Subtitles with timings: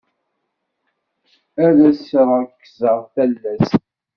[1.65, 3.69] Ad as-ṛekzeɣ talast.